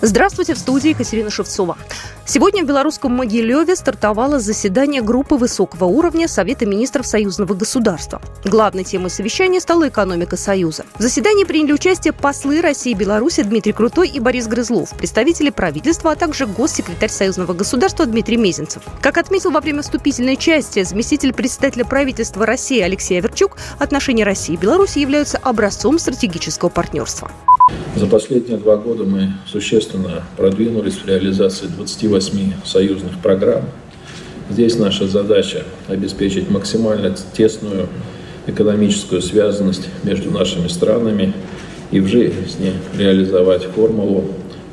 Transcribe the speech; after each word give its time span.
Здравствуйте, 0.00 0.54
в 0.54 0.58
студии 0.58 0.90
Екатерина 0.90 1.28
Шевцова. 1.28 1.76
Сегодня 2.24 2.62
в 2.62 2.68
белорусском 2.68 3.12
Могилеве 3.16 3.74
стартовало 3.74 4.38
заседание 4.38 5.02
группы 5.02 5.34
высокого 5.34 5.86
уровня 5.86 6.28
Совета 6.28 6.66
министров 6.66 7.04
союзного 7.04 7.54
государства. 7.54 8.22
Главной 8.44 8.84
темой 8.84 9.10
совещания 9.10 9.60
стала 9.60 9.88
экономика 9.88 10.36
Союза. 10.36 10.84
В 10.98 11.02
заседании 11.02 11.42
приняли 11.42 11.72
участие 11.72 12.12
послы 12.12 12.60
России 12.60 12.92
и 12.92 12.94
Беларуси 12.94 13.42
Дмитрий 13.42 13.72
Крутой 13.72 14.08
и 14.08 14.20
Борис 14.20 14.46
Грызлов, 14.46 14.90
представители 14.96 15.50
правительства, 15.50 16.12
а 16.12 16.16
также 16.16 16.46
госсекретарь 16.46 17.10
союзного 17.10 17.52
государства 17.52 18.06
Дмитрий 18.06 18.36
Мезенцев. 18.36 18.84
Как 19.02 19.18
отметил 19.18 19.50
во 19.50 19.60
время 19.60 19.82
вступительной 19.82 20.36
части 20.36 20.84
заместитель 20.84 21.32
председателя 21.32 21.84
правительства 21.84 22.46
России 22.46 22.80
Алексей 22.80 23.18
Аверчук, 23.18 23.56
отношения 23.80 24.22
России 24.22 24.54
и 24.54 24.58
Беларуси 24.58 25.00
являются 25.00 25.38
образцом 25.38 25.98
стратегического 25.98 26.68
партнерства. 26.68 27.32
За 27.98 28.06
последние 28.06 28.58
два 28.58 28.76
года 28.76 29.02
мы 29.02 29.32
существенно 29.50 30.22
продвинулись 30.36 30.94
в 30.94 31.08
реализации 31.08 31.66
28 31.66 32.52
союзных 32.64 33.18
программ. 33.18 33.64
Здесь 34.48 34.78
наша 34.78 35.08
задача 35.08 35.64
обеспечить 35.88 36.48
максимально 36.48 37.14
тесную 37.32 37.88
экономическую 38.46 39.20
связанность 39.20 39.88
между 40.04 40.30
нашими 40.30 40.68
странами 40.68 41.34
и 41.90 41.98
в 41.98 42.06
жизни 42.06 42.72
реализовать 42.96 43.64
формулу 43.64 44.26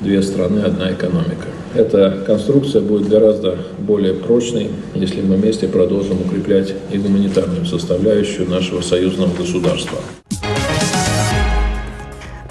«две 0.00 0.22
страны, 0.22 0.60
одна 0.60 0.90
экономика». 0.92 1.46
Эта 1.74 2.22
конструкция 2.26 2.80
будет 2.80 3.08
гораздо 3.08 3.58
более 3.78 4.14
прочной, 4.14 4.70
если 4.94 5.20
мы 5.20 5.36
вместе 5.36 5.68
продолжим 5.68 6.22
укреплять 6.22 6.74
и 6.90 6.96
гуманитарную 6.96 7.66
составляющую 7.66 8.48
нашего 8.48 8.80
союзного 8.80 9.36
государства. 9.36 9.98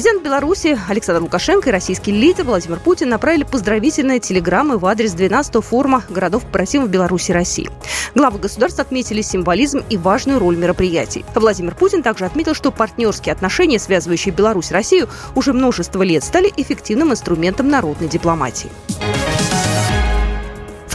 Президент 0.00 0.24
Беларуси 0.24 0.78
Александр 0.88 1.20
Лукашенко 1.20 1.68
и 1.68 1.72
российский 1.72 2.10
лидер 2.10 2.44
Владимир 2.44 2.80
Путин 2.80 3.10
направили 3.10 3.42
поздравительные 3.44 4.18
телеграммы 4.18 4.78
в 4.78 4.86
адрес 4.86 5.14
12-го 5.14 5.60
форума 5.60 6.04
городов 6.08 6.46
побратимов 6.46 6.88
Беларуси 6.88 7.32
и 7.32 7.34
России. 7.34 7.70
Главы 8.14 8.38
государств 8.38 8.80
отметили 8.80 9.20
символизм 9.20 9.82
и 9.90 9.98
важную 9.98 10.38
роль 10.38 10.56
мероприятий. 10.56 11.26
Владимир 11.34 11.74
Путин 11.74 12.02
также 12.02 12.24
отметил, 12.24 12.54
что 12.54 12.70
партнерские 12.70 13.34
отношения, 13.34 13.78
связывающие 13.78 14.32
Беларусь 14.32 14.70
и 14.70 14.74
Россию, 14.74 15.06
уже 15.34 15.52
множество 15.52 16.02
лет 16.02 16.24
стали 16.24 16.50
эффективным 16.56 17.12
инструментом 17.12 17.68
народной 17.68 18.08
дипломатии. 18.08 18.70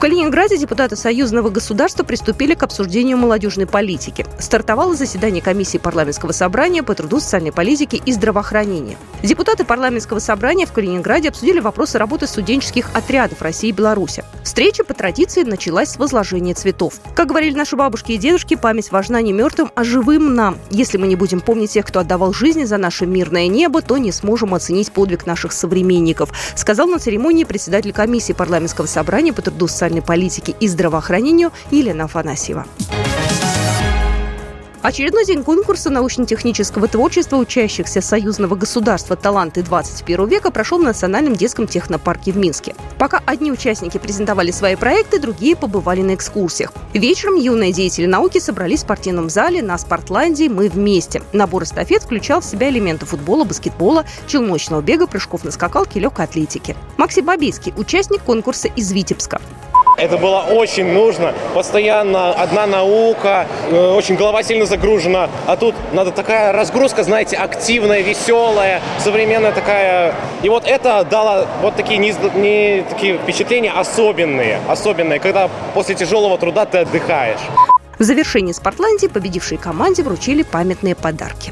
Калининграде 0.06 0.59
депутаты 0.59 0.95
союзного 0.95 1.50
государства 1.50 2.03
приступили 2.03 2.53
к 2.53 2.61
обсуждению 2.61 3.17
молодежной 3.17 3.66
политики. 3.66 4.23
Стартовало 4.38 4.94
заседание 4.94 5.42
комиссии 5.42 5.80
парламентского 5.80 6.31
собрания 6.31 6.84
по 6.84 6.94
труду, 6.94 7.20
социальной 7.20 7.52
политике 7.52 8.00
и 8.06 8.14
здравоохранения. 8.14 8.97
Депутаты 9.23 9.66
парламентского 9.66 10.20
собрания 10.20 10.67
в 10.67 10.73
Калининграде 10.73 11.30
обсудили 11.30 11.59
вопросы 11.59 11.97
работы 11.97 12.28
студенческих 12.28 12.92
отрядов 12.94 13.42
России 13.42 13.70
и 13.70 13.72
Беларуси. 13.72 14.23
Встреча 14.44 14.84
по 14.84 14.94
традиции 14.94 15.42
началась 15.42 15.89
с 15.89 15.97
возложения 15.97 16.53
цветов. 16.53 17.00
Как 17.16 17.28
говорили 17.28 17.56
наши 17.56 17.75
бабушки 17.75 18.12
и 18.12 18.17
дедушки, 18.17 18.53
память 18.53 18.92
важна 18.92 19.23
не 19.23 19.34
мертвым, 19.34 19.72
а 19.73 19.84
живым 19.84 20.36
нам. 20.36 20.59
Если 20.69 21.00
мы 21.00 21.08
не 21.08 21.16
будем 21.16 21.42
помнить 21.42 21.72
тех, 21.72 21.84
кто 21.84 22.02
отдавал 22.02 22.31
жизни 22.31 22.66
за 22.66 22.78
наше 22.78 23.08
мирное 23.08 23.47
небо, 23.47 23.81
то 23.81 23.97
не 23.97 24.12
сможем 24.12 24.53
оценить 24.53 24.92
подвиг 24.92 25.25
наших 25.25 25.52
современников, 25.52 26.30
сказал 26.56 26.86
на 26.86 27.00
церемонии 27.00 27.44
председатель 27.44 27.92
комиссии 27.92 28.34
парламентского 28.34 28.86
собрания 28.86 29.34
по 29.34 29.42
труду, 29.42 29.67
социальной 29.67 29.95
социальной 29.96 30.02
политике 30.02 30.56
и 30.60 30.68
здравоохранению 30.68 31.52
Елена 31.72 32.06
Афанасьева. 32.06 32.66
Очередной 34.86 35.26
день 35.26 35.44
конкурса 35.44 35.90
научно-технического 35.90 36.88
творчества 36.88 37.38
учащихся 37.38 38.02
союзного 38.02 38.54
государства 38.54 39.16
«Таланты 39.16 39.64
21 39.64 40.28
века» 40.28 40.52
прошел 40.52 40.78
в 40.78 40.84
Национальном 40.84 41.36
детском 41.36 41.66
технопарке 41.66 42.31
в 42.31 42.38
Минске. 42.38 42.75
Пока 43.00 43.19
одни 43.25 43.52
участники 43.52 43.97
презентовали 43.97 44.52
свои 44.52 44.75
проекты, 44.75 45.19
другие 45.19 45.56
побывали 45.56 46.03
на 46.03 46.14
экскурсиях. 46.14 46.72
Вечером 46.94 47.34
юные 47.34 47.74
деятели 47.74 48.06
науки 48.06 48.38
собрались 48.38 48.81
в 48.81 48.81
спортивном 48.84 49.31
зале 49.31 49.64
на 49.64 49.75
Спортландии 49.80 50.50
«Мы 50.50 50.69
вместе». 50.69 51.24
Набор 51.34 51.64
эстафет 51.64 52.03
включал 52.03 52.42
в 52.42 52.46
себя 52.46 52.69
элементы 52.69 53.08
футбола, 53.08 53.44
баскетбола, 53.44 54.06
челночного 54.28 54.84
бега, 54.84 55.08
прыжков 55.08 55.44
на 55.44 55.50
скакалке 55.50 55.98
и 55.98 56.03
легкой 56.03 56.25
атлетики. 56.25 56.75
Максим 56.98 57.25
Бабийский– 57.25 57.74
участник 57.78 58.22
конкурса 58.22 58.68
из 58.68 58.92
Витебска. 58.92 59.42
Это 60.06 60.20
было 60.20 60.42
очень 60.42 60.94
нужно. 60.94 61.34
Постоянно 61.56 62.32
одна 62.32 62.68
наука, 62.68 63.48
э, 63.72 63.94
очень 63.98 64.16
голова 64.16 64.44
сильно 64.44 64.68
загружена. 64.68 65.32
А 65.48 65.56
тут 65.56 65.74
надо 65.94 66.12
такая 66.12 66.52
разгрузка, 66.52 67.04
знаете, 67.04 67.38
активная, 67.38 68.02
веселая, 68.02 68.82
современная 69.00 69.52
такая. 69.52 70.14
И 70.44 70.50
вот 70.50 70.68
это 70.68 71.04
дало 71.10 71.48
вот 71.64 71.76
такие, 71.76 71.98
не, 71.98 72.14
не 72.36 72.84
такие 72.88 73.18
впечатления 73.18 73.72
особенные. 73.72 74.60
Особенные, 74.70 75.20
когда 75.20 75.50
после 75.74 75.96
тяжелого 75.96 76.38
труда 76.38 76.66
ты 76.66 76.80
отдыхаешь. 76.80 77.40
В 77.98 78.04
завершении 78.04 78.52
Спортландии 78.52 79.08
победившей 79.08 79.58
команде 79.58 80.04
вручили 80.04 80.44
памятные 80.44 80.94
подарки. 80.94 81.52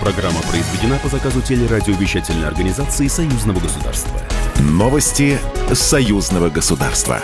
Программа 0.00 0.40
произведена 0.50 0.98
по 1.02 1.08
заказу 1.08 1.42
телерадиовещательной 1.42 2.48
организации 2.48 3.06
Союзного 3.06 3.60
государства. 3.60 4.18
Новости 4.58 5.38
Союзного 5.74 6.48
государства. 6.48 7.20